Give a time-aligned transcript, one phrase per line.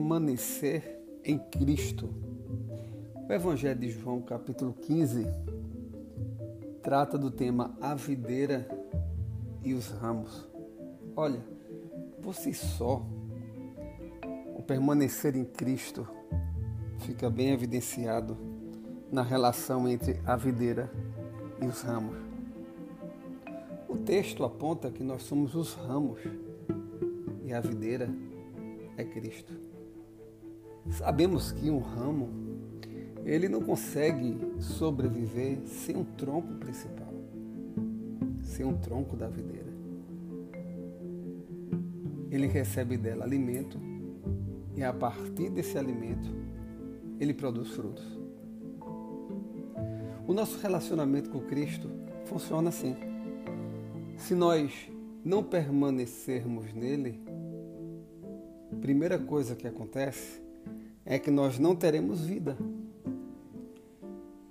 [0.00, 2.08] permanecer em Cristo.
[3.28, 5.26] O Evangelho de João, capítulo 15,
[6.82, 8.66] trata do tema a videira
[9.62, 10.48] e os ramos.
[11.14, 11.44] Olha,
[12.22, 13.06] por si só,
[14.56, 16.08] o permanecer em Cristo
[17.00, 18.38] fica bem evidenciado
[19.12, 20.90] na relação entre a videira
[21.60, 22.16] e os ramos.
[23.86, 26.20] O texto aponta que nós somos os ramos
[27.44, 28.08] e a videira
[28.96, 29.69] é Cristo.
[30.90, 32.28] Sabemos que um ramo
[33.24, 37.12] ele não consegue sobreviver sem um tronco principal,
[38.42, 39.70] sem um tronco da videira.
[42.30, 43.78] Ele recebe dela alimento
[44.74, 46.28] e a partir desse alimento
[47.20, 48.04] ele produz frutos.
[50.26, 51.88] O nosso relacionamento com Cristo
[52.24, 52.96] funciona assim.
[54.16, 54.90] Se nós
[55.24, 57.20] não permanecermos nele,
[58.80, 60.49] primeira coisa que acontece
[61.10, 62.56] é que nós não teremos vida.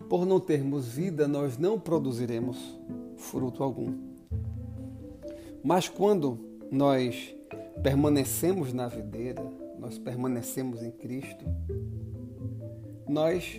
[0.10, 2.78] Por não termos vida, nós não produziremos
[3.16, 3.96] fruto algum.
[5.64, 6.38] Mas quando
[6.70, 7.34] nós
[7.82, 9.42] permanecemos na videira,
[9.80, 11.46] nós permanecemos em Cristo,
[13.08, 13.58] nós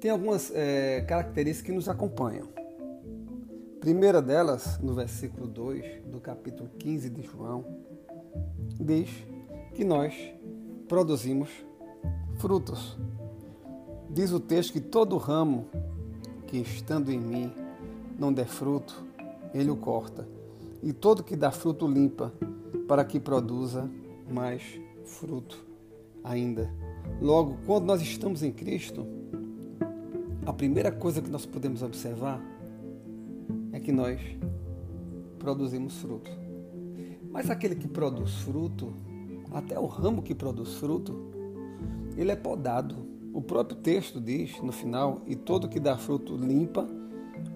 [0.00, 2.48] tem algumas é, características que nos acompanham.
[3.80, 7.66] Primeira delas, no versículo 2 do capítulo 15 de João,
[8.80, 9.10] diz
[9.74, 10.14] que nós
[10.88, 11.50] produzimos
[12.40, 12.96] frutos.
[14.08, 15.66] Diz o texto que todo ramo
[16.46, 17.52] que estando em mim
[18.18, 19.04] não der fruto,
[19.54, 20.26] ele o corta,
[20.82, 22.32] e todo que dá fruto limpa,
[22.88, 23.88] para que produza
[24.28, 24.62] mais
[25.04, 25.64] fruto
[26.24, 26.72] ainda.
[27.20, 29.06] Logo, quando nós estamos em Cristo,
[30.46, 32.42] a primeira coisa que nós podemos observar
[33.72, 34.18] é que nós
[35.38, 36.30] produzimos fruto.
[37.30, 38.92] Mas aquele que produz fruto,
[39.52, 41.39] até o ramo que produz fruto,
[42.20, 43.08] ele é podado.
[43.32, 46.86] O próprio texto diz no final: e todo que dá fruto limpa,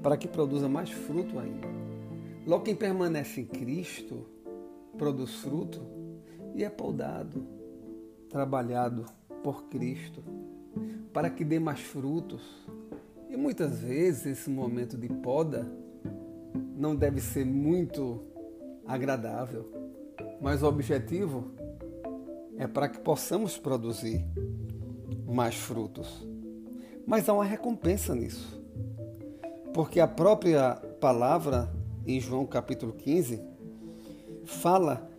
[0.03, 1.69] para que produza mais fruto ainda.
[2.47, 4.27] Logo, quem permanece em Cristo
[4.97, 5.83] produz fruto
[6.55, 7.47] e é podado,
[8.29, 9.05] trabalhado
[9.43, 10.23] por Cristo,
[11.13, 12.43] para que dê mais frutos.
[13.29, 15.71] E muitas vezes esse momento de poda
[16.77, 18.23] não deve ser muito
[18.87, 19.67] agradável,
[20.41, 21.51] mas o objetivo
[22.57, 24.25] é para que possamos produzir
[25.27, 26.27] mais frutos.
[27.07, 28.63] Mas há uma recompensa nisso.
[29.73, 31.73] Porque a própria palavra
[32.07, 33.43] em João capítulo 15
[34.45, 35.11] fala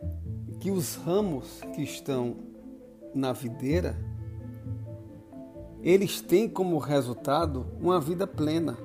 [0.60, 2.38] que os ramos que estão
[3.14, 3.96] na videira
[5.86, 8.76] eles têm como resultado uma vida plena.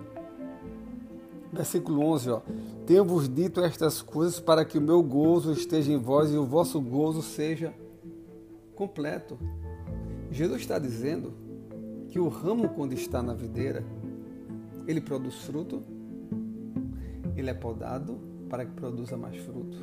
[1.50, 2.42] Versículo 11, ó.
[2.84, 6.78] Tenho-vos dito estas coisas para que o meu gozo esteja em vós e o vosso
[6.78, 7.72] gozo seja
[8.80, 9.38] completo.
[10.30, 11.34] Jesus está dizendo
[12.08, 13.84] que o ramo, quando está na videira,
[14.86, 15.82] ele produz fruto,
[17.36, 18.18] ele é podado
[18.48, 19.76] para que produza mais fruto.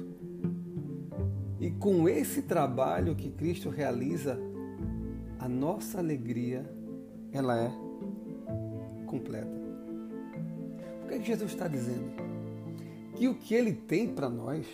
[1.59, 4.35] E com esse trabalho que Cristo realiza,
[5.37, 6.67] a nossa alegria
[7.31, 7.71] ela é
[9.05, 9.57] completa.
[11.03, 12.11] O que, é que Jesus está dizendo?
[13.15, 14.65] Que o que ele tem para nós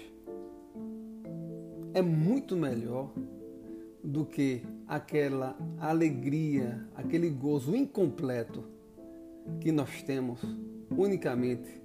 [1.94, 3.12] é muito melhor
[4.04, 8.64] do que aquela alegria, aquele gozo incompleto
[9.62, 10.42] que nós temos
[10.92, 11.82] unicamente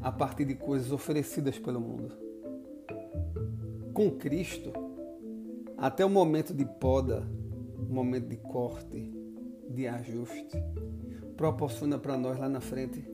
[0.00, 2.14] a partir de coisas oferecidas pelo mundo.
[3.94, 4.72] Com Cristo,
[5.78, 7.26] até o momento de poda,
[7.88, 9.12] momento de corte,
[9.70, 10.62] de ajuste,
[11.36, 13.04] proporciona para nós lá na frente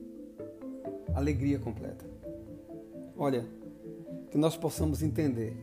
[1.15, 2.05] alegria completa.
[3.17, 3.47] Olha,
[4.31, 5.57] que nós possamos entender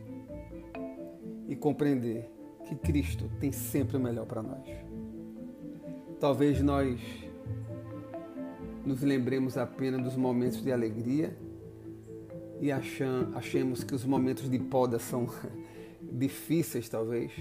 [1.48, 2.30] e compreender
[2.66, 4.68] que Cristo tem sempre o melhor para nós.
[6.20, 7.00] Talvez nós
[8.86, 11.36] nos lembremos apenas dos momentos de alegria
[12.62, 15.28] e achemos que os momentos de poda são
[16.02, 17.32] difíceis, talvez,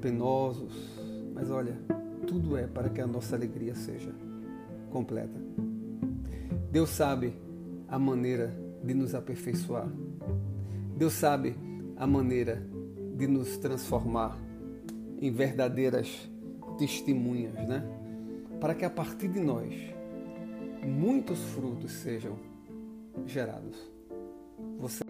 [0.00, 0.72] penosos,
[1.34, 1.76] mas olha,
[2.26, 4.14] tudo é para que a nossa alegria seja
[4.90, 5.38] completa.
[6.70, 7.34] Deus sabe
[7.88, 9.88] a maneira de nos aperfeiçoar.
[10.96, 11.56] Deus sabe
[11.96, 12.66] a maneira
[13.16, 14.38] de nos transformar
[15.20, 16.28] em verdadeiras
[16.78, 17.84] testemunhas, né?
[18.60, 19.74] Para que a partir de nós
[20.84, 22.36] muitos frutos sejam
[23.26, 23.76] gerados.
[24.78, 25.04] Você